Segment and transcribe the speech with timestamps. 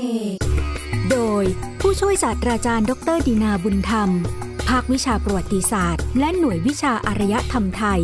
[0.00, 0.08] เน
[1.10, 1.44] โดย
[1.80, 4.10] ผู้ช่วยศาสตราจารย์ ดรดีนาบุญธรรม
[4.68, 8.00] ภาควิชาประวัติศาสตร์ และหน่วยวิชาอารยธรรมไทย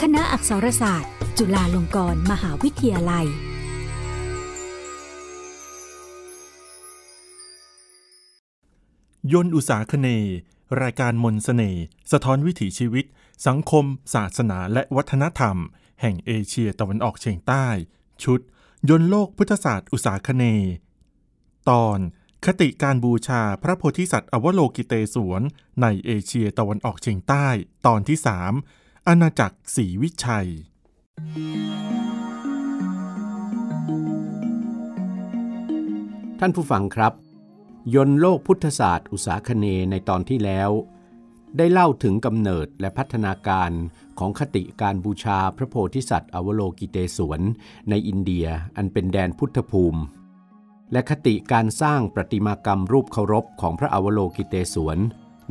[0.00, 3.26] คณะอักษรศาสตร์ จุฬาลงกรณ์มหาวิทยาลัย
[9.32, 10.08] ยนอุตสาคเน
[10.82, 11.72] รายการมนสเสน่
[12.12, 13.04] สะท้อนวิถีชีวิต
[13.46, 15.56] สังคม ศาสนาและวัฒนธรรม
[16.00, 17.66] แห่งเอเชียตะวันออกเฉียงใต้
[18.24, 18.40] ชุด
[18.88, 20.44] ยนโลกพุทธศาสตร์อุตสาคเน
[21.68, 21.98] ตอน
[22.44, 25.42] คติการบูชาพระโพธิสัตว์อวโลกิเตศวร
[25.82, 27.46] ในเอเชียตะวันออกเฉียงใต้
[27.86, 28.52] ตอนที่สาม
[29.08, 30.48] อาณาจักรศรีวิชัย
[36.40, 37.12] ท่านผู้ฟังครับ
[37.94, 40.70] ยนโลกพุทธศาสตร์อุตสาคเนในตอนที่แล้ว
[41.58, 43.70] ได้เล่าถึงกำเนิดและพัฒนาการ
[44.18, 47.40] ของคติการบูชาพระโพธิสัตว์อวโลกิเตศวร
[47.90, 48.46] ในอินเดีย
[48.76, 50.00] อันเป็นแดนพุทธภูมิ
[50.92, 54.98] และคติการสร้างประติมากรรมรูปเคารพของพระอวโลกิเตศวร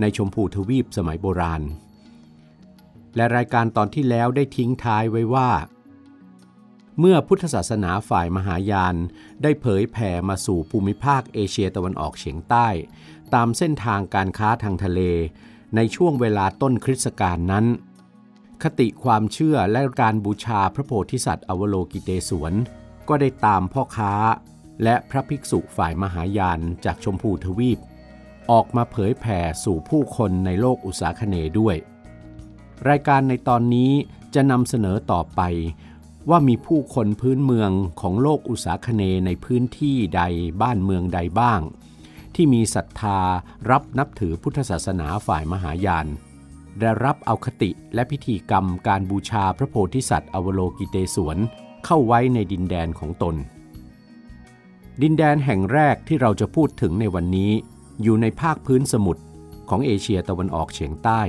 [0.01, 1.61] ในชมพูทวีปสมัยโบราณ
[3.15, 5.49] และรายการตอนที่แล้วได้ทิ้งท้ายไว้ว่า
[6.99, 8.95] เมื่อพุทธศาสนาฝ่ายมหายาน
[9.43, 12.67] ได้เผยแผ่มาสู่ภูมิภาคเอเชียตะวันออกเฉียงใต้
[13.33, 15.01] ตามเส้นทางการค้าทางทะเล
[15.75, 17.65] ในช่วงเวลาต้นคริสตกาลนั้น
[18.63, 22.53] คติความเชื่อและการบูชาพระโพธิสัตว์อวโลกิเตศวร
[23.09, 24.13] ก็ได้ตามพ่อค้า
[24.83, 27.79] และพระภิกษุฝ่ายมหายานจากชมพูทวีป
[28.51, 31.75] ออกมาเผยแผ่สู่ผู้คนในโลกอุตสาคเนด้วย
[32.89, 33.91] รายการในตอนนี้
[34.35, 35.41] จะนำเสนอต่อไป
[36.29, 37.71] ว่ามีผู้คนพื้นเมือง
[38.01, 40.21] ของโลกอุตสาคเนในพื้นที่ใด
[40.61, 41.61] บ้านเมืองใดบ้าง
[42.35, 43.19] ที่มีศรัทธา
[43.71, 46.07] รับนับถือพุทธศาสนาฝ่ายมหายาน
[46.79, 51.37] ได้รับเอาคติและพิธีกรรมการบูชาพระโพธิสัตว์อวโลกิเตศวร
[51.85, 53.35] เข้าไว้ในดินแดนของตน
[55.03, 57.51] ดินแดนแห่งแรกที่เราจะพูดถึงในวันนี้
[58.01, 59.23] อยู่ในภาคพื้นสมุทร
[59.69, 61.21] ของเอเชียตะวันออกเฉียงใต้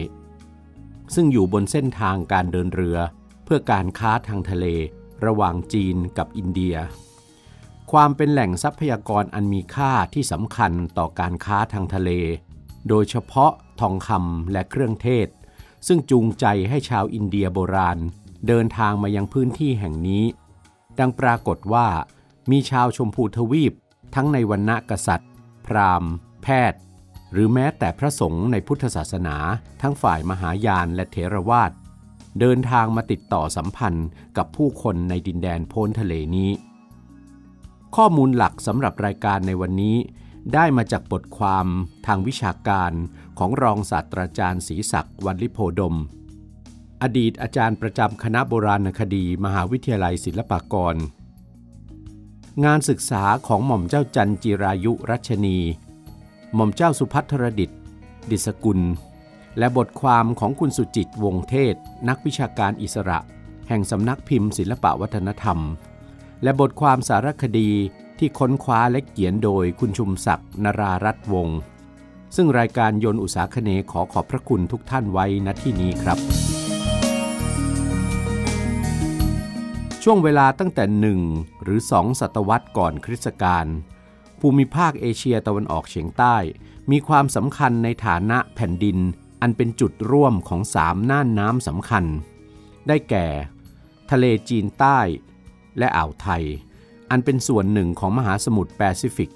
[1.15, 2.99] ซึ่งอยู่บนเส้นทางการเดินเรือ
[3.45, 4.67] เพื่อการค้าทางทะเล
[5.27, 6.77] ระหว่างจีนกับอินเดีย
[7.93, 12.11] ความเป็นแหล่งทรัพยากรอันมีค่าที่สำคัญต่อการค้าทางทะเล
[12.89, 15.29] โดยเฉพาะทองคำและเครื่องเทศ
[15.87, 17.99] ซึ่งจูงใจให้ชาวอินเดียโบราณ
[18.49, 20.25] เดินทางมายังพื้นที่แห่งนี้
[20.99, 21.87] ดังปรากฏว่า
[22.51, 23.73] มีชาวชมพูทวีป
[24.15, 25.31] ทั้งในวรรณะกษัตริย์
[25.67, 26.13] พราหมณ์
[26.43, 26.81] แพทย์
[27.33, 29.37] หรือแม้แต่พระสงฆ์ในพุทธศาสนา
[29.83, 31.73] ทั้งฝ่ายมหายานและเถรวาท
[32.41, 36.51] เดินทางมาติดต่อสัมพันธ์กับผู้คนในดินแดนโพ้นทะเลนี้
[37.97, 39.97] ข้อมูลหลักสำหรับรายการในวันนี้
[40.55, 41.67] ได้มาจากบทความ
[42.07, 42.93] ทางวิชาการ
[43.39, 45.97] ของรองศาสตราจารย์ศรีศักดิ์วันลิโพดม
[47.03, 50.97] อดีตอาจารย์ประจำคณะโบราณคดี มหาวิทยาลัยศิลปากร
[52.65, 55.59] งานศึกษาของหม่อมเจ้าจันจิรายุรัชนี
[56.55, 57.71] หม่อมเจ้าสุพัทรดิต
[58.31, 58.81] ดิสกุล
[59.59, 61.75] และบทความของคุณสุจิตวงเทศ
[62.09, 63.19] นักวิชาการอิสระ
[63.69, 65.59] แห่งสำนักพิมพ์ศิลปวัฒนธรรม
[66.43, 67.71] และบทความสารคดี
[68.19, 71.59] ที่ค้นคว้าและเขียนโดยคุณชุมศักดิ์นรารัตวงศ์
[72.37, 76.19] ซึ่งรายการยนต์อุตสาคเนขอขอบพระคุณทุกท่านไว้ณที่นี้ครับ
[80.05, 81.21] ช่วงเวลาตั้งแต่หนึ่ง
[81.63, 83.67] หรือสองศตวรรษก่อนคริสต์กาล
[84.41, 86.37] ภูมิภาคเอเชียตะวันออกเฉียงใต้
[86.91, 88.99] มีความสำคัญในฐานะแผ่นดิน
[89.41, 92.05] อันเป็นจุดร่วมของสามน่านน้ำสำคัญ
[92.89, 93.27] ได้แก่
[94.11, 94.99] ทะเลจีนใต้
[95.79, 96.45] และอ่าวไทย
[97.11, 99.31] อันเป็นส่วนหนึ่งของมหาสมุทรแปซิฟิก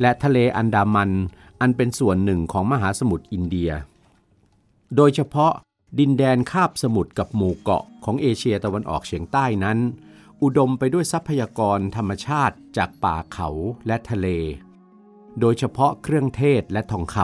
[0.00, 1.10] และทะเลอันดามัน
[1.60, 3.70] อันเป็นส่วนหนึ่งของมหาสมุทรอินเดีย
[4.96, 5.52] โดยเฉพาะ
[5.98, 9.78] ดินแดนคาบสมุทรกับหมู่เกาะของเอเชียตะวันออกเฉียงใต้นั้น
[10.42, 13.48] อุดมไปด้วยทรัพยากรธรรมชาติจากป่าเขา
[13.86, 14.26] และทะเล
[15.40, 17.16] โดยเฉพาะเครื่องเทศและทองค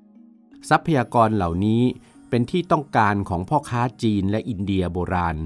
[0.00, 1.82] ำทรัพยากรเหล่านี้
[2.28, 5.36] เป็นที่ต้องการของพ่อค้าจีนและอินเดียโบราณ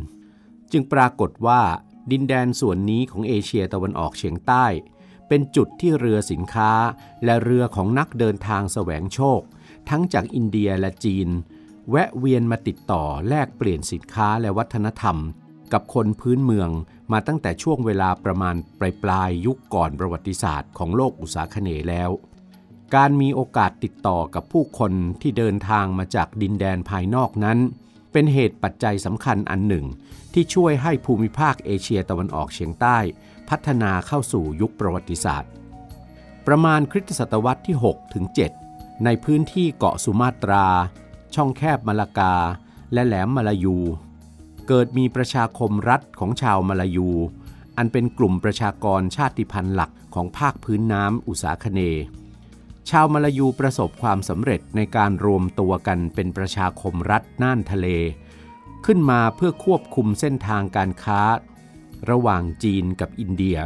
[0.73, 1.63] จึงปรากฏว่า
[2.11, 4.67] ดินแดนส่วนนี้ของเอเชียตะวันออกเฉียงใต้
[5.29, 6.73] เป็นจุดที่เรือสินค้า
[7.25, 9.41] และเรือของนักเดินทางแสวงโชค
[9.89, 11.29] ทั้งจากอินเดียและจีน
[11.91, 15.17] แวะเวียนมาติดต่อแลกเปลี่ยนสินค้าและวัฒนธรรม
[15.73, 16.71] กับคนพื้นเมือง
[17.13, 22.11] มาตั้งแต่ช่วงเวลาประมาณปลายปลายยุคก่อนประวัติศาสตร์ของโลกอุตสาคเนยแล้ว
[22.95, 24.93] การมีโอกาสติดต่อกับผู้คน
[25.23, 27.59] ที่เดินทางมาจากดินแดนภายนอกนั้น
[28.13, 29.87] เป็นเหตุปัจจัยสำคัญอันหนึ่ง
[30.33, 32.99] ที่ช่วยให้ภูมิภาคเอเชียตะวันออกเฉียงใต้
[33.49, 35.51] พัฒนาเข้าสู่ยุคประวัติศาสตร์
[36.47, 38.25] ประมาณคริสตศตวรรษที่6ถึง
[38.67, 40.67] 7ในพื้นที่เกาะสุมาตรา
[41.35, 42.35] ช่องแคบมาลากา
[42.93, 43.77] และแหลมมาลายู
[44.69, 47.11] เกิดมีประชาคมรัฐของชาวมาลายู
[47.77, 51.81] อันเป็นกลุ่มประชากรชาติพันธุ์หลักของภาคพื้นน้ำอุษาคเน
[52.91, 57.87] ชาวมาลายูประสบความสำเร็จในการรวมตัวกันเป็นประชาคมรัฐน่านทะเล
[58.87, 61.21] ขึ้นมาเพื่อควบคุมเส้นทางการค้า
[62.11, 63.59] ระหว่างจีนกับอินเดีย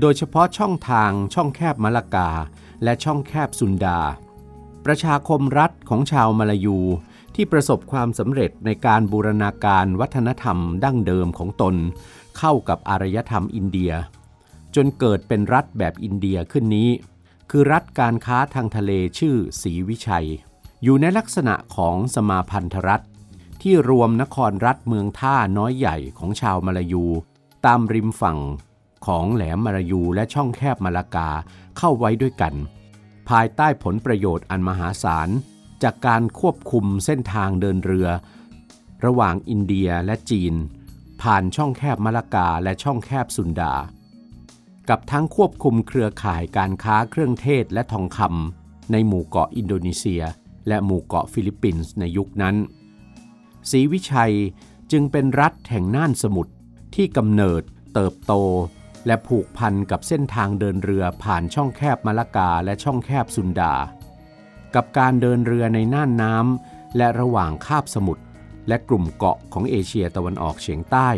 [0.00, 2.30] โดยเฉพาะช่องทางช่องแคบมะละกา
[2.82, 4.00] และช่องแคบสุนดา
[4.86, 6.78] ประชาคมรัฐของชาวมาลายู
[7.34, 11.74] ที่ประสบความสำเร็จในการบูรณาการวัฒนธรรมดั้งเดิมของตน
[12.38, 13.92] เข้ากับอารยธรรมอินเดีย
[14.74, 16.88] จนเกิดเป็นรัฐแบบอินเดียขึ้นนี้
[17.50, 20.28] คือรัฐการค้าทางทะเลชื่อศรีวิชัย
[20.82, 23.04] อยู่ในลักษณะของสมาพันธรัฐ
[23.62, 27.04] ที่รวมนครรัฐเมืองท่าน้อยใหญ่ของชาวมาลายู
[27.66, 28.38] ตามริมฝั่ง
[29.06, 31.28] ของแหลมมาลายูและช่องแคบมาลากา
[31.78, 32.54] เข้าไว้ด้วยกัน
[33.30, 35.28] ภายใต้ผลประโยชน์อันมหาศาล
[35.82, 38.08] จากการควบคุมเส้นทางเดินเรือ
[39.04, 40.54] ระหว่างอินเดียและจีน
[41.22, 43.74] ผ่านช่องแคบมะละกาและช่องแคบสุนดา
[44.88, 50.22] กับทั้งควบคุมเครือข่ายการค้าเครื่องเทศและทองคำในหมู่เกาะอินโดนีเซีย
[50.68, 52.56] และหมู่เกาะฟิลิปปินส์ในยุคนั้น
[53.70, 54.34] ศรีวิชัย
[54.92, 56.52] จึงเป็นรัฐแห่งน่านสมุทร
[56.94, 57.62] ที่กำเนิด
[57.94, 58.32] เติบโต
[59.06, 63.74] และผูกพันกับเส้นทางเดินเรือผ่านช่องแคบมะละกาและช่องแคบสุนดา
[64.74, 68.24] กับการเดินเรือในน่านน้ำและระหว่างคาบสมุทร
[68.68, 71.08] และกลุ่มเกาะของเอเชียตะวันออกเฉียงใต้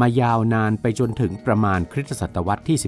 [0.00, 2.78] มายาวนานไปจนถึงประมาณคริสตศตวรรษที่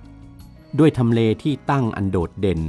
[0.00, 2.62] 13 ด้วยทำเลที่ตั้งอันโดดเด่น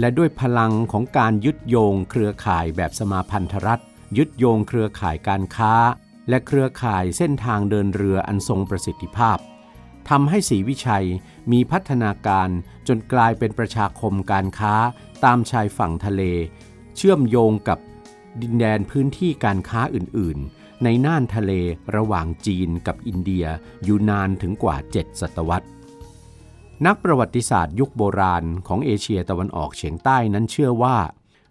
[0.00, 3.82] และด้วยพลังของการยึดโยงเครือข่ายแบบสมาพันธรัฐ
[4.18, 5.74] ยึดโยงเครือข่ายการค้า
[6.28, 9.38] และเครือข่ายเส้นทางเดินเรืออันทรงประสิทธิภาพ
[10.10, 11.06] ทำให้ศรีวิชัย
[11.52, 12.48] มีพัฒนาการ
[12.88, 14.74] จนกลายเป็นประชาคมการค้า
[15.24, 16.22] ตามชายฝั่งทะเล
[16.96, 17.78] เชื่อมโยงกับ
[18.42, 21.52] ดินแดนพื้นที่การค้าอื่นๆ ในน่านทะเล
[21.96, 23.46] ระหว่างจีนกับอินเดีย
[23.84, 25.68] อยู่นานถึงกว่า 7 ศตวรรษ
[26.86, 30.96] นักประวัติศาสตร์ยุคโบราณของเอเชียตะวันออกเฉียงใต้นั้นเชื่อว่า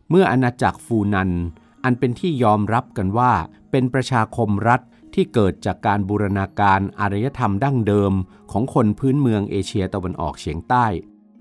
[0.10, 1.32] เมื่ออาณาจักรฟูนัน
[1.84, 3.32] อันเป็นที่ยอมรับกันว่า
[3.72, 4.82] เป็นประชาคมรัฐ
[5.14, 8.14] ที่เกิดจากการบูรณาการอารยธรรมดั้งเดิม
[8.52, 10.86] ของคนพื้นเมืองเอเชียตะวันออกเฉียงใต้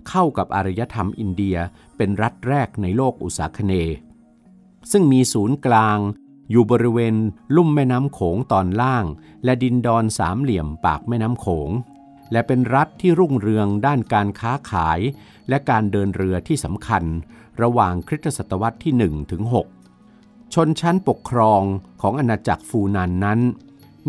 [0.08, 1.56] เข้ากับอารยธรรมอินเดีย
[1.96, 3.72] เป็นรัฐแรกในโลกอุษาคเน
[4.90, 5.98] ซึ่งมีศูนย์กลาง
[6.50, 7.14] อยู่บริเวณ
[7.56, 9.04] ลุ่มแม่น้ำโขงตอนล่าง
[9.44, 11.70] และดินดอนสามเหลี่ยมปากแม่น้ำโขง
[12.32, 15.00] และเป็นรัฐที่รุ่งเรืองด้านการค้าขาย
[15.48, 17.04] และการเดินเรือที่สำคัญ
[17.62, 19.79] ระหว่างคริสตศตวรรษที่1ถึง6
[20.54, 21.62] ชนชั้นปกครอง
[22.00, 23.40] ของอาณาจักรฟูนานนั้น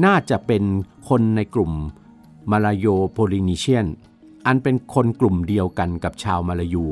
[0.05, 0.63] น่าจะเป็น
[1.09, 1.73] คนในกลุ่ม
[2.51, 3.87] มาลาโยโพลินีเชียน
[4.45, 6.85] อันเป็นคนกลุ่มเดียวกันกับชาวมาลายู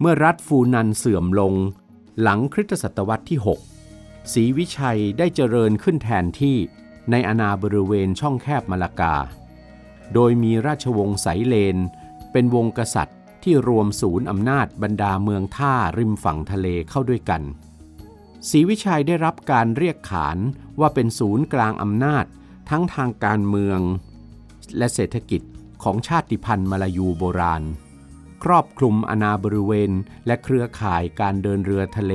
[0.00, 1.54] เมื่อรัฐฟูนันเสื่อมลง
[2.20, 3.38] หลังคริสตศตวรรษที่
[3.84, 6.56] 6 ศรีวิชัยได้เจริญขึ้นแทนที่
[7.10, 9.14] ในอาณาบริเวณช่องแคบมาลากา
[10.14, 11.76] โดยมีราชวงศ์ไสเลน
[12.32, 17.42] เป็นวงกษัตริย์ที่รวมศูนย์อำนาจบรรดาเมืองท่าริมฝั่งทะเลเข้าด้วยกัน
[18.50, 20.38] ศรีวิชัยได้รับการเรียกขาน
[20.80, 22.24] ว่าเป็นศูนย์กลางอำนาจ
[22.70, 23.80] ทั้งทางการเมือง
[24.78, 25.42] และเศรษฐกิจ
[25.82, 27.62] ของชาติพันธุ์มาลายูโบราณ
[28.44, 29.92] ครอบคลุมอาณาบริเวณ
[30.26, 32.14] และเครือข่ายการเดินเรือทะเล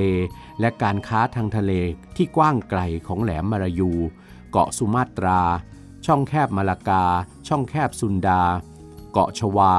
[0.60, 1.72] และการค้าทางทะเล
[2.16, 3.90] ที่กว้างไกลของแหลมมาลายู
[4.50, 5.40] เกาะสุมาตรา
[6.06, 7.04] ช่องแคบมาลากา
[7.48, 8.42] ช่องแคบซุนดา
[9.12, 9.74] เกาะชวา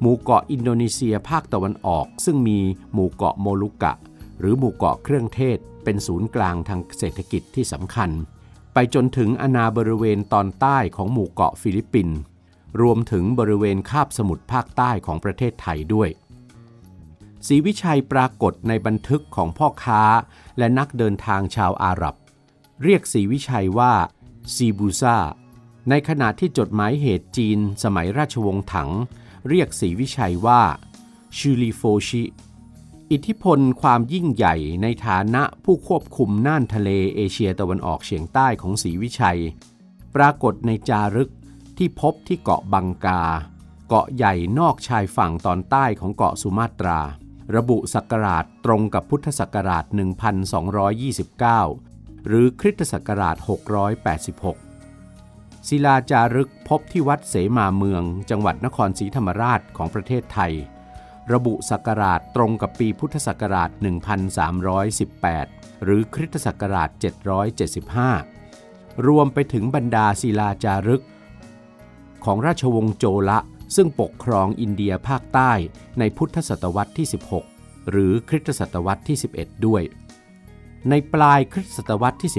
[0.00, 2.58] หมู่เกาะอินโดนีเซียภาคตะวันออก ซึ่งมี
[2.92, 3.92] หมู่เกาะโมลุกะ
[4.40, 8.10] หรือหมู่เกาะเครื่องเทศเป็นศูนย์กลางทางเศรษฐกิจที่สำคัญ
[8.74, 12.18] ไปจนถึงอาณาบริเวณตอนใต้ของหมู่เกาะฟิลิปปินส์
[12.80, 16.08] รวมถึงบริเวณคาบสมุทรภาคใต้ของประเทศไทยด้วย
[17.46, 20.02] ศรีวิชัยปรากฏในบันทึกของพ่อค้า
[20.58, 22.14] และนักเดินทางชาวอาหรับ
[22.82, 23.92] เรียกศรีวิชัยว่า
[24.54, 25.16] ซีบูซา
[25.88, 28.90] ในขณะที่จดหมายเหตุจีนสมัยราชวงศ์ถัง
[29.48, 30.62] เรียกศรีวิชัยว่า
[31.36, 32.22] ชูลิโฟชิ
[33.12, 39.40] อิทธิพลความยิ่งใหญ่ในฐานะผู้ควบคุมน่านทะเลเอเชียตะวันออกเฉียงใต้ของศรีวิชัย
[40.16, 41.30] ปรากฏในจารึก
[41.78, 43.22] ที่พบที่เกาะบังกา
[43.88, 47.00] เกาะใหญ่นอกชายฝั่งตอนใต้ของเกาะสุมาตรา
[47.56, 49.84] ระบุศักราชตรงกับพุทธศักราช
[51.46, 53.36] 1229 หรือคริสตศักราช
[54.72, 60.52] 686 ศิลาจารึกพบที่วัดเสมาเมือง จังหวัดนครศรีธรรมราชของประเทศไทย
[61.32, 63.70] ระบุศักราชตรงกับปีพุทธศักราช
[64.96, 66.88] 1318 หรือคริสตศักราช
[68.38, 71.04] 775 รวมไปถึงบรรดาศิลาจารึก
[72.24, 73.38] ของราชวงศ์โจละ
[73.76, 75.52] ซึ่งปกครองอินเดียภาคใต้
[75.98, 77.06] ในพุทธศตวรรษที่
[77.48, 79.82] 16 หรือคริสตศตวรรษที่ 11 ด้วย
[80.90, 82.30] ในปลายคริสตศตวรรษที่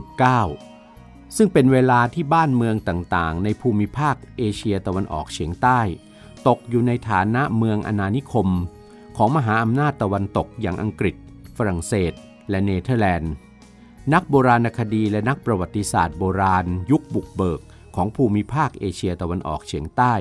[0.66, 5.80] 19 ซึ่งเป็นเวลาที่บ้านเมืองต่างๆ ในภูมิภาคเอเชียตะวันออกเฉียงใต้
[6.48, 8.48] ตกอยู่ในฐานะเมืองอาณานิคม
[9.18, 11.16] ของมหาอำนาจตะวันตกอย่างอังกฤษ
[11.58, 12.14] ฝรั่งเศส
[12.50, 13.32] และเนเธอร์แลนด์
[14.14, 17.62] นักโบราณคดีและนักประวัติศาสตร์โบราณ ยุคบุกเบิก
[17.96, 20.14] ของภูมิภาคเอเชียตะวันออกเฉียงใต้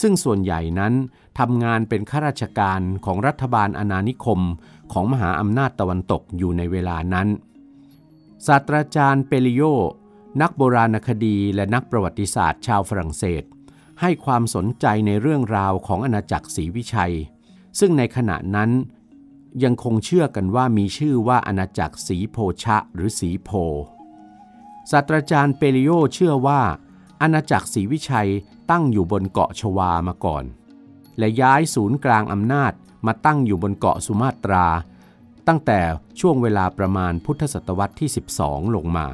[0.00, 0.92] ซึ่งส่วนใหญ่นั้น
[1.38, 4.40] ทำงานเป็นข้าราชการของรัฐบาลอาณานิคม
[4.92, 7.28] ของมหาอำนาจตะวันตกอยู่ในเวลานั้น
[8.46, 9.62] ศาสตราจารย์เปริโย
[10.42, 13.44] นักโบราณคดีและนักประวัติศาสตร์ชาวฝรั่งเศส
[14.00, 17.14] ให้ความสนใจในเรื่องราวของอาณาจักรศรีวิชัย
[17.78, 18.70] ซึ่งในขณะนั้น
[19.64, 23.50] ยังคงเชื่อกันว่ามีชื่อว่าอาณาจักรสีโพชะหรือสีโพ
[24.90, 26.60] ศาสตราจารย์เปริโยเชื่อว่า
[27.20, 28.30] อาณาจักรศรีวิชัย
[28.70, 30.44] ตั้งอยู่บนเกาะชวามาก่อน
[31.18, 32.72] และย้ายศูนย์กลางอำนาจ
[33.06, 34.66] มาตั้งอยู่บนเกาะสุมาตรา
[35.48, 35.80] ตั้งแต่
[36.20, 38.10] ช่วงเวลาประมาณพุทธศตวรรษที่
[38.40, 39.06] 12 ลงมา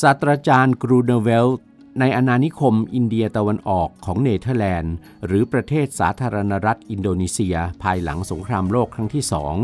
[0.00, 1.48] ศาสตราจารย์กรูเนเวล
[2.00, 4.94] ในอาณานิคมอินเดียตะวันออกของเนเธอร์แลนด์
[5.26, 9.54] หรือประเทศสาธารณรัฐอินโดนีเซีย ภายหลังสงครามโลกครั้งที่สอง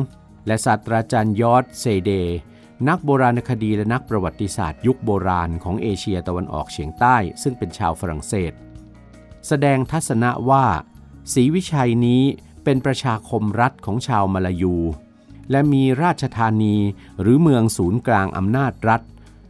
[0.47, 2.12] และศาสตราจารย์ยอร์ช เซเดส์
[2.89, 8.53] นักโบราณคดีและนักประวัติศาสตร์ยุคโบราณของเอเชียตะวันออกเฉียงใต้ ซึ่งเป็นชาวฝรั่งเศส
[9.49, 10.65] แสดงทัศนะว่า
[11.33, 12.23] ศรีวิชัยนี้
[12.65, 14.77] เป็นประชาคมรัฐของชาวมาลายู
[15.51, 16.77] และมีราชธานี
[17.21, 19.03] หรือเมืองศูนย์กลางอำนาจรัฐ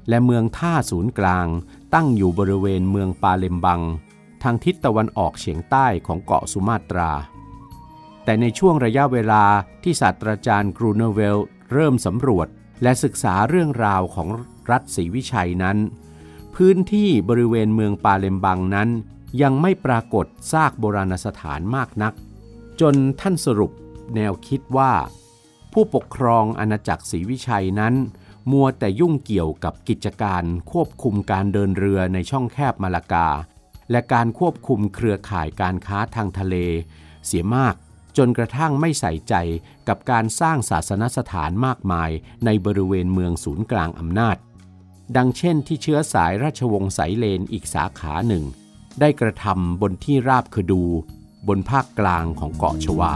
[0.08, 1.46] และเมืองท่าศูนย์กลาง
[1.94, 3.80] ตั้งอยู่บริเวณเมืองปาเลมบัง
[4.42, 7.10] ทางทิศตะวันออกเฉียงใต้ของเกาะสุมาตรา
[8.24, 9.44] แต่ในช่วงระยะเวลา
[9.82, 11.38] ที่ศาสตราจารย์กรูเนเวล
[11.72, 12.48] เริ่มสำรวจ
[12.82, 14.28] และศึกษาเรื่องราวของ
[14.70, 15.78] รัฐศรีวิชัยนั้น
[16.54, 18.88] พื้นที่บริเวณเมืองปาเลมบังนั้น
[19.42, 22.14] ยังไม่ปรากฏซากโบราณสถานมากนัก
[22.80, 23.72] จนท่านสรุป
[24.14, 24.92] แนวคิดว่า
[25.72, 27.94] ผู้ปกครองอาณาจักรศรีวิชัยนั้น
[28.50, 33.28] มัวแต่ยุ่งเกี่ยวกับกิจการควบคุมการเดินเรือในช่องแคบมาลากา
[33.90, 36.56] และการควบคุมเครือข่ายการค้าทางทะเล
[37.26, 37.74] เสียมาก
[38.16, 39.34] จนกระทั่งไม่ใส่ใจ
[39.88, 42.10] กับการสร้างศาสนสถานมากมาย
[42.44, 44.36] ในบริเวณเมืองศูนย์กลางอำนาจ
[45.16, 48.44] ดังเช่นที่เชื้อสายราชวงศ์ไสเลนอีกสาขาหนึ่ง
[49.00, 50.82] ได้กระทำบนที่ราบคดู
[51.48, 53.14] บนภาคกลางของเกาะชวา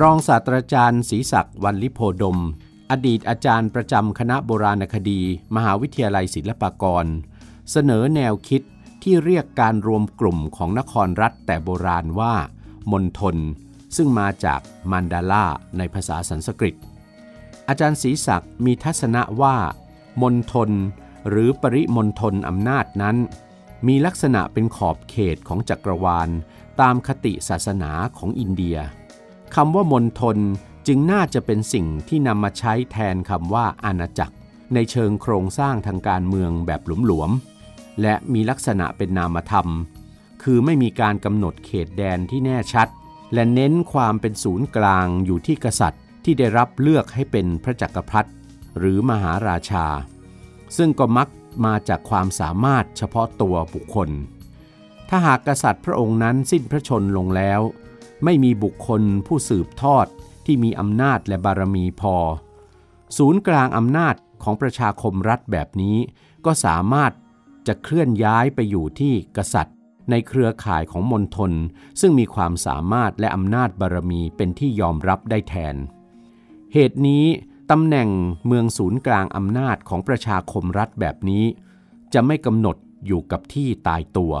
[0.00, 2.38] รองศาสตราจารย์ศรีศักดิ์วันลิโพดม
[2.90, 5.20] อดีตอาจารย์ประจำคณะโบราณคดี
[5.54, 7.06] มหาวิทยาลัยศิลปากร
[7.70, 8.62] เสนอแนวคิด
[9.02, 12.34] ที่เรียกการรวมกลุ่มของนครรัฐแต่โบราณว่า
[12.92, 13.36] มณฑล
[13.96, 15.44] ซึ่งมาจากมันดาลา
[15.78, 16.74] ในภาษาสันสกฤต
[17.68, 19.56] อาจารย์ศรีศักดิ์มีทัศนะว่า
[20.22, 20.70] มณฑล
[21.28, 23.16] หรือปริมณฑลอำนาจนั้น
[23.86, 26.28] มีลักษณะเป็นขอบเขตของจักรวาล
[26.80, 28.78] ตามคติศาสนาของอินเดีย
[29.54, 30.38] คำว่ามณฑล
[30.86, 34.34] จึงน่าจะเป็นสิ่งที่นำมาใช้แทนคำว่าอาณาจักร
[34.74, 39.68] ในเชิงโครงสร้างทางการเมืองแบบหลวมๆ และมีลักษณะเป็นนามธรรม
[40.42, 42.88] คือไม่มีการกำหนดเขตแดนที่แน่ชัด
[43.34, 48.30] และเน้นความเป็นศูนย์กลางอยู่ที่กษัตริย์ที่ได้รับเลือกให้เป็นพระจักรพรรดิ
[48.78, 49.86] หรือมหาราชา
[50.76, 51.28] ซึ่งก็มัก
[51.64, 54.10] มาจากความสามารถเฉพาะตัวบุคคล
[55.08, 57.60] ถ้าหากกษัตริย์พระองค์นั้นสิ้นพระชนลงแล้ว
[58.24, 60.06] ไม่มีบุคคลผู้สืบทอด
[60.46, 62.16] ที่มีอำนาจและบารมีพอ
[63.18, 65.96] ศูนย์กลางอำนาจของประชาคมรัฐแบบนี้
[66.44, 67.12] ก็สามารถ
[67.66, 69.76] จะเคลื่อนย้ายไปอยู่ที่กษัตริย์
[70.10, 71.52] ในเครือข่ายของมณฑล
[72.00, 75.76] ซึ่งมีความสามารถและอำนาจบารมีเป็นที่ยอมรับได้แทน
[76.72, 77.24] เหตุนี้
[77.70, 78.08] ตำแหน่ง
[78.46, 81.44] เมืองศูนย์กลางอำนาจของประชาคมรัฐแบบนี้
[82.14, 82.76] จะไม่กำหนด
[83.06, 84.32] อยู่กับที่ตายตัว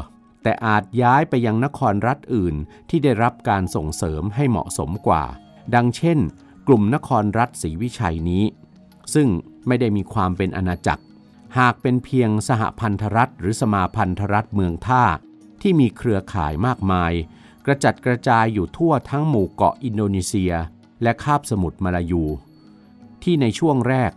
[0.42, 2.54] แต่อาจย้ายไปยังนครรัฐอื่น
[2.88, 5.24] ที่ได้รับการส่งเสริมให้เหมาะสมกว่า
[5.74, 6.18] ดังเช่น
[6.68, 8.44] กลุ่มนครรัฐศรีวิชัยนี้
[9.14, 9.28] ซึ่ง
[9.66, 11.02] ไม่ได้มีความเป็นอาณาจักร
[11.58, 15.04] หากเป็นเพียงสหพันธรัฐหรือสมาพันธรัฐเมืองท่า
[15.62, 17.12] ที่มีเครือข่ายมากมาย
[17.66, 20.52] กระจัดกระจายอยู่ทั่วทั้งหมู่เกาะอินโดนีเซีย
[21.02, 22.24] และคาบสมุทรมาลายู
[23.22, 24.12] ที่ในช่วงแรก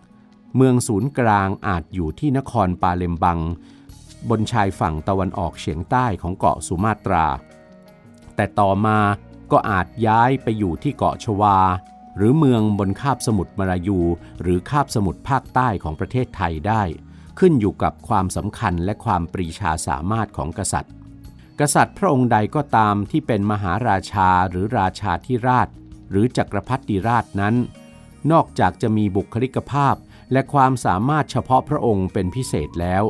[0.56, 3.40] เมืองศูนย์กลางอาจอยู่ที่นครปาเลมบัง
[4.30, 7.26] บนชายฝั่งตะวันออกเฉียงใต้ของเกาะสุมาตรา
[8.36, 9.00] แต่ต่อมา
[9.52, 11.58] ก็อาจย้ายไปอยู่ที่เกาะชวา
[12.18, 14.00] หรือเมืองบนคาบสมุทรมาลายู
[14.42, 16.84] หรือคาบสมุทรภาคใต้ของประเทศไทยได้
[17.40, 20.94] ขึ้นอยู่กับความสำคัญและความปรีชาสามารถของกษัตริย์
[21.60, 25.68] กษัตริย์พระองค์ใดก็ตามที่เป็นมหาราชาหรือราชาธิราช
[26.10, 27.56] หรือจักรพรรดิราชนั้น
[28.32, 29.96] นอกจากจะมีบุคลิกภาพ
[30.32, 33.04] และความสามารถเฉพาะพระองค์เป็นพิเศษแล้ว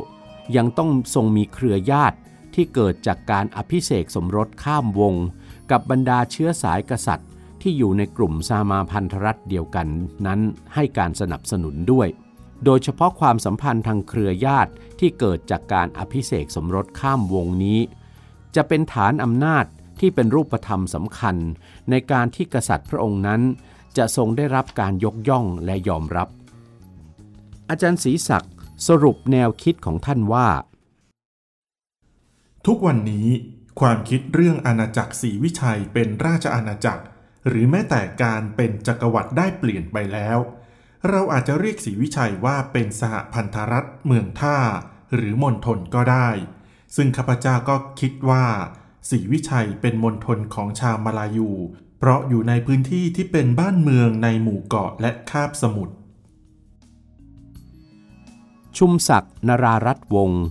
[0.56, 2.16] ยังต้องทรงมีเครือญาติ
[2.54, 5.14] ที่เกิดจากการอภิเษกสมรสข้ามวง
[5.70, 7.30] กับบรรดาเชื้อสายกษัตริย์
[7.62, 9.88] ที่อยู่ในกลุ่มสามาพันธรัฐเดียวกัน
[10.26, 10.40] นั้น
[10.74, 12.08] ให้การสนับสนุนด้วย
[12.64, 17.78] โดยเฉพาะความสัมพันธ์ทางเครือญาติที่เกิดจากการอภิเษกสมรสข้ามวงนี้
[18.56, 19.64] จะเป็นฐานอำนาจ
[20.00, 21.36] ที่เป็นรูปธรรมสำคัญ
[21.90, 23.40] ในการที่กษัตริย์พระองค์นั้น
[23.96, 26.28] จะทรงได้รับการยกย่องและยอมรับ
[27.68, 28.52] อาจารย์ศรีศักดิ์
[28.86, 30.48] สรุปแนวคิดของท่านว่า
[32.66, 33.28] ทุกวันนี้
[33.80, 37.04] ความคิดเรื่องอาณาจักรศรีวิชัยเป็นราชอาณาจักร
[37.48, 40.38] หรือแม้แต่การเป็นจักรวรรดิได้เปลี่ยนไปแล้ว
[41.08, 44.58] เราอาจจะเรียกศรีวิชัยว่าเป็นสหพันธรัฐเมืองท่า
[45.14, 46.28] หรือมณฑลก็ได้
[46.96, 48.46] ซึ่งข้าพเจ้าก็คิดว่า
[49.10, 51.50] ศรีวิชัยเป็นมณฑลของชาวมาลายู
[51.98, 55.94] เพราะอยู่ในพื้นที่ที่เป็นบ้านเมืองในหมู่เกาะและคาบสมุทร
[58.78, 60.44] ชุมศักดิ์นรารัตวงศ์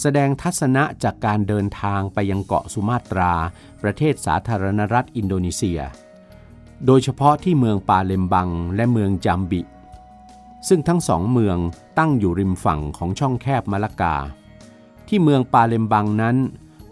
[0.00, 3.32] แสดงทัศนะจากการเดินทางไปยังเกาะสุมาตรา
[3.82, 5.80] ประเทศสาธารณรัฐอินโดนีเซีย
[6.86, 9.62] โดยเฉพาะที่เมืองปาเลมบังและเมืองจัมบิ
[10.68, 11.58] ซึ่งทั้งสองเมือง
[11.98, 14.16] ตั้งอยู่ริมฝั่งของช่องแคบมะละกา
[15.08, 16.36] ที่เมืองปาเลมบังนั้น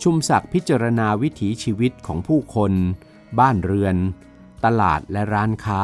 [0.02, 2.72] ชุมศักดิ์พิจารณาวิถีชีวิตของผู้คน
[3.38, 3.96] บ้านเรือน
[4.64, 5.82] ตลาดและร้านค้า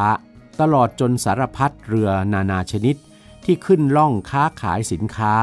[0.60, 2.96] ตลอดจนสารพัดเรือนานาชนิด
[3.44, 5.34] ที่ขึ้นล่องค้าขายสินค้า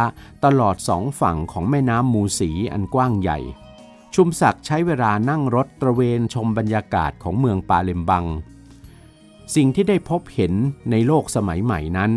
[0.45, 3.39] ตลอดสองฝั่งของแม่น้ำมูสีอันกว้างใหญ่
[4.15, 8.25] ชุมศักดิ์ใช้เวลานั่งรถตระเวนชมบรรยากาศของเมืองปาเลมบัง
[9.55, 10.53] สิ่งที่ได้พบเห็น
[10.91, 12.11] ในโลกสมัยใหม่นั้น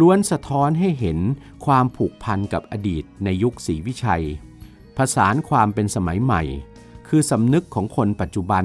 [0.00, 1.18] ล้วนสะท้อนให้เห็น
[1.66, 4.24] ความผูกพันกับอดีตในยุคศรีวิชัย
[4.96, 6.42] ผสานความเป็นสมัยใหม่
[7.08, 8.64] คือสำนึกของคนปัจจุบัน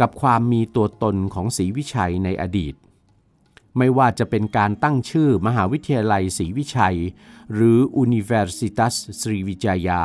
[0.00, 2.74] กับความมีตัวตนของศรีวิชัยในอดีต
[3.76, 6.96] ไม่ว่าจะเป็นการตั้งชื่อมหาวิทยาลัยศรีวิชัย
[7.54, 10.02] หรือ Universitas Sriwijaya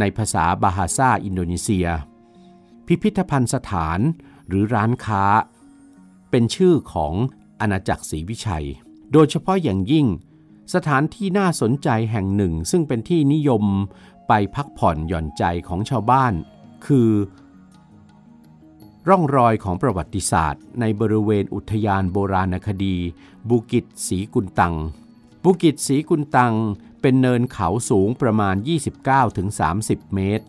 [0.00, 1.86] ในภาษาบาฮาซาอินโดนีเซีย
[2.86, 4.00] พิพิธภัณฑ์สถาน
[4.48, 5.24] หรือร้านค้า
[6.30, 7.14] เป็นชื่อของ
[7.60, 8.66] อาณาจักรศรีวิชัย
[9.12, 10.06] โดยเฉพาะอย่างยิ่ง
[10.74, 13.64] สถานที่น่าสนใจแห่งหนึ่งซึ่งเป็นที่นิยม
[14.28, 16.32] ไปพักผ่อนหย่อนใจของชาวบ้าน
[16.86, 17.10] คือ
[19.08, 22.96] ร่องรอยของประวัติศาสตร์ ในบริเวณอุทยานโบราณคดี
[23.48, 24.74] บุกิจสีกุนตัง
[25.44, 26.54] บุกิจสีกุนตัง
[27.00, 28.54] เป็นเนินเขาสูงประมาณ
[29.34, 30.44] 29-30 เมตร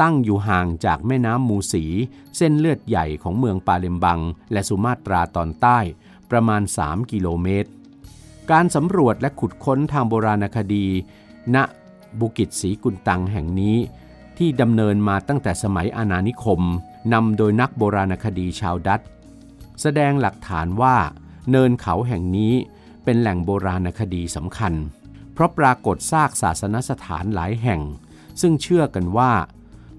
[0.00, 1.84] ตั้งอยู่ห่างจากแม่น้ำมูสี
[2.36, 4.20] เส้นเลือดใหญ่ของเมืองปาเลมบัง
[4.52, 5.78] และสุมาตราตอนใต้
[6.30, 7.70] ประมาณ 3 กิโลเมตร
[8.50, 10.86] การสำรวจและขุดค้นทางโบราณคดี
[11.54, 11.56] ณ
[12.20, 13.76] บุกิจสีกุนตังแห่งนี้
[14.38, 16.62] ที่ดำเนินมาตั้งแต่สมัยอาณานิคม
[17.12, 19.00] นำโดยนักโบราณคดีชาวดัต
[19.80, 20.96] แสดงหลักฐานว่า
[21.50, 22.54] เนินเขาแห่งนี้
[23.04, 24.72] เป็นแหล่งโบราณคดีสำคัญ
[25.32, 27.80] เพราะปรากฏซากศาสนสถานหลายแห่ง
[28.40, 29.32] ซึ่งเชื่อกันว่า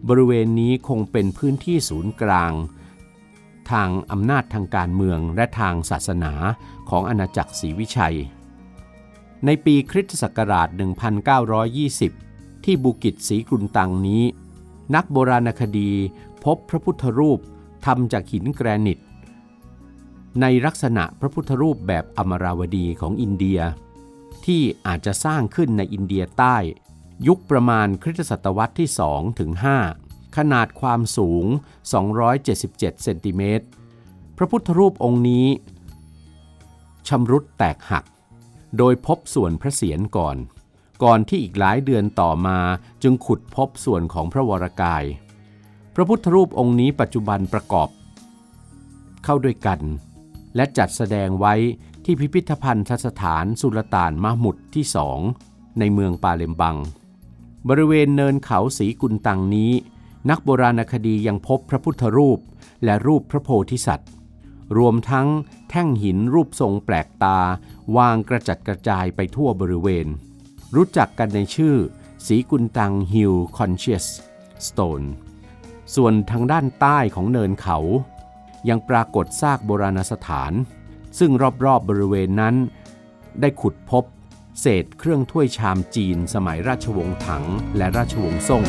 [0.10, 2.52] บริเวณนี้คงเป็นพื้นที่ศูนย์กลาง
[3.72, 6.34] ทางอำนาจทางการเมืองและทางศาสนา
[6.90, 8.18] ของอาณาจักรศรีวิชัย
[9.46, 10.68] ในปีคริสตศักราช
[11.88, 14.24] 1920 ที่บุกิจศรีกรุนตังนี้
[14.96, 15.92] นักโบราณคดี
[16.46, 17.40] พบพระพุทธรูป
[17.86, 19.00] ทำจากหินแกรนิต
[20.42, 23.60] ในลักษณะพระพุทธรูปแบบอมราวดีของอินเดีย
[24.46, 26.58] ที่อาจจะสร้างขึ้นในอินเดียใต้
[27.28, 29.52] ยุคประมาณคริสตศตวรรษที่2ถึง
[29.96, 31.46] 5ขนาดความสูง
[32.24, 33.66] 277 เซนติเมตร
[34.38, 35.48] พระพุทธรูปองค์นี้
[37.08, 38.06] ชำรุดแตกหัก
[38.78, 40.38] โดยพบส่วนพระเศียรก่อน
[41.04, 42.60] ก่อนที่อีกหลายเดือนต่อมา
[43.04, 45.06] จึงขุดพบส่วนของพระวรกาย
[45.98, 47.90] พระพุทธรูปองค์นี้ปัจจุบันประกอบ
[49.24, 49.80] เข้าด้วยกัน
[50.56, 51.54] และจัดแสดงไว้
[52.06, 55.20] ที่พิพิธภัณฑ์สถานสุลต่านมาหมุดที่สอง
[55.80, 56.78] ในเมืองปาเลมบัง
[57.70, 59.72] บริเวณเนินเขาสีกุนตังนี้
[60.30, 62.40] นักโบราณคดียังพบพระพุทธรูป
[62.84, 64.10] และรูปพระโพธิสัตว์
[64.78, 65.28] รวมทั้ง
[65.70, 67.40] แท่งหินรูปทรงแปลกตา
[67.98, 70.08] วางกระจัดกระจายไปทั่วบริเวณ
[70.76, 71.76] รู้จักกันในชื่อ
[72.26, 74.06] สีกุนตังฮิลคอนเชียส
[74.68, 75.04] สโตน
[75.96, 77.78] ส่วนทางด้านใต้ของเนินเขา
[78.70, 80.54] ยังปรากฏซากโบราณสถาน
[81.20, 82.56] ซึ่งรอบๆบบริเวณนั้น
[83.42, 84.04] ได้ขุดพบ
[84.60, 87.44] เศษเครื่องถ้วยชามจีนสมัยราชวงศ์ถัง
[87.78, 88.64] และราชวงศ์ซ่ง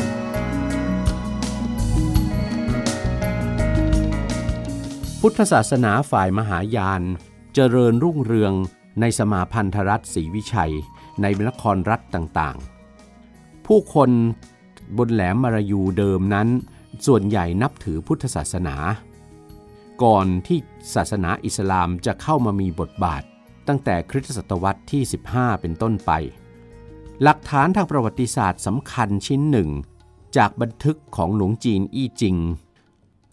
[5.21, 7.01] พุทธศาสนาฝ่ายมหายาน
[7.53, 8.53] เจริญรุ่งเรือง
[9.01, 10.73] ในสมาพันธรัฐศรีวิชัย
[11.21, 14.09] ในนครรัฐต่างๆ ผู้คน
[14.97, 16.47] บนแหลมมารายูเดิมนั้น
[17.05, 18.75] ส่วนใหญ่นับถือพุทธศาสนา
[20.03, 20.59] ก่อนที่
[20.95, 23.23] ศาสนาอิสลามจะเข้ามามีบทบาท
[23.67, 26.11] ตั้งแต่คริสตศตวรรษที่ 15 เป็นต้นไป
[27.23, 29.69] หลักฐานทางประวัติศาสตร์สำคัญชิ้นหนึ่ง
[30.37, 32.37] จากบันทึกของหลวงจีนอี้จิง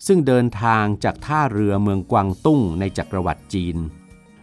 [0.07, 3.77] ซึ่งเดินทางจากท่าเรือเมืองกวางตุ้งในจักรวรรดิจีน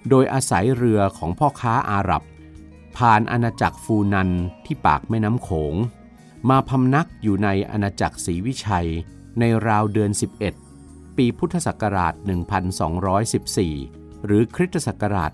[0.10, 2.24] โดยอาศัยเรือของพ่อค้าอาหรับ
[2.98, 4.30] ผ่านอาณาจักรฟูนัน
[4.66, 5.76] ที่ปากแม่น้ำโขง
[6.50, 8.90] มาพำนักอยู่ในอาณาจักรศรีวิชัย
[9.40, 10.12] ในราวเดือน
[10.64, 12.14] 11 ปีพุทธศักราช
[13.40, 15.32] 1214 หรือคริสตศักราช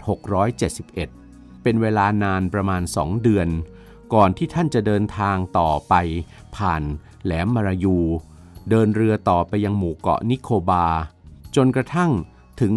[0.82, 3.50] 671 เป็นเวลานานประมาณสองเดือน
[4.14, 5.94] ก่อนที่ท่านจะเดินทางต่อไป
[6.56, 6.82] ผ่าน
[7.24, 7.98] แหลมมารายู
[8.70, 10.88] เดินเรือต่อไปยังหมู่เกาะนิโคบา
[11.56, 12.12] จนกระทั่ง
[12.62, 12.74] ถึง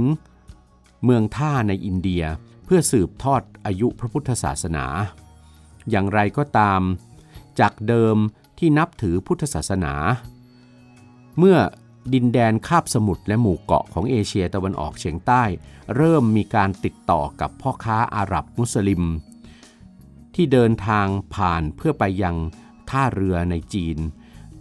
[1.04, 2.24] เมืองท่าในอินเดีย
[2.64, 4.86] เพื่อสืบทอดอายุพระพุทธศาสนา
[5.90, 6.80] อย่างไรก็ตาม
[7.60, 8.16] จากเดิม
[8.58, 9.94] ที่นับถือพุทธศาสนา
[11.38, 11.58] เมื่อ
[12.14, 15.42] ดินแดนคาบสมุทรและหมู่เกาะของเอเชียตะวันออกเฉียงใต้
[15.96, 19.02] เริ่มมีการติดต่อกับพ่อค้าอาหรับมุสลิม
[20.34, 22.36] ที่เดินทางผ่านเพื่อไปยัง
[22.90, 23.98] ท่าเรือในจีน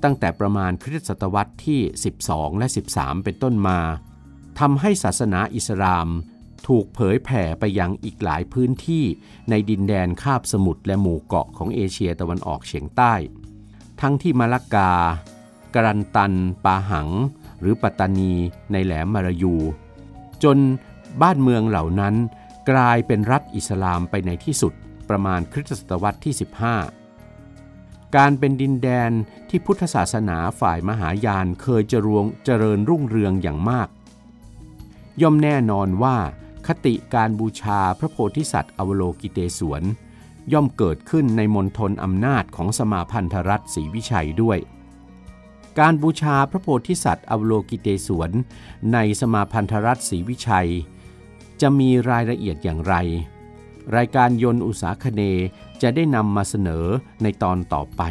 [0.03, 1.79] ตั้งแต่ประมาณคริสตศตวรรษที่
[2.19, 3.79] 12 และ 13 เป็นต้นมา
[4.59, 6.07] ทำให้ศาสนาอิสลาม
[6.67, 9.05] ถูกเผยแผ่ไปยังอีกหลายพื้นที่
[9.49, 13.13] ในดินแดนคาบสมุทรและหมู่เกาะของเอเชียตะวันออกเฉียงใต้
[14.01, 14.91] ทั้งที่มาลักกา
[15.75, 16.33] กรันตัน
[16.65, 17.09] ปาหัง
[17.59, 18.33] หรือปัตตานี
[18.71, 19.55] ในแหลมมารายู
[20.43, 20.57] จน
[21.21, 22.15] บ้านเมืองเหล่านั้น
[22.69, 24.73] กลายเป็นรัฐอิสลามไปในที่สุด
[25.09, 26.33] ประมาณคริสตศตวรรษที่
[27.25, 29.11] 15 การเป็นดินแดน
[29.49, 33.87] ที่พุทธศาสนาฝ่ายมหายานเคยเจรวงเจริญรุ่งเรืองอย่างมาก
[35.21, 36.17] ย่อมแน่นอนว่า
[36.69, 39.83] คติการบูชาพระโพธิสัตว์อวโลกิเตศวน
[40.53, 44.59] ย่อมเกิดขึ้นในมณฑลอำนาจของสมาพันธรัฐศรีวิชัยด้วย
[45.79, 48.31] การบูชาพระโพธิสัตว์อวโลกิเตศวน
[48.93, 50.69] ในสมาพันธรัฐศรีวิชัย
[51.61, 52.95] จะมีรายละเอียดอย่างไร
[53.95, 55.21] รายการยนต์อุตสาคเน
[55.81, 56.85] จะได้นำมาเสนอ
[57.23, 58.01] ในตอนต่อไป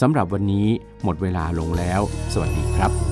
[0.00, 0.68] สำหรับวันนี้
[1.02, 2.00] หมดเวลาลงแล้ว
[2.32, 3.11] สวัสดีครับ